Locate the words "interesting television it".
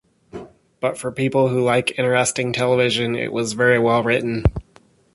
1.99-3.31